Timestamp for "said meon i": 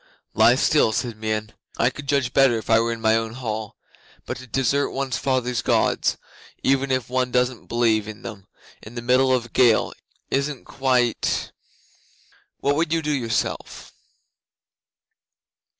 0.93-1.91